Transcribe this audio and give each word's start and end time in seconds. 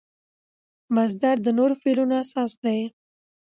مصدر 0.95 1.35
د 1.43 1.47
نورو 1.57 1.75
فعلونو 1.81 2.13
اساس 2.23 2.51
دئ. 2.63 2.81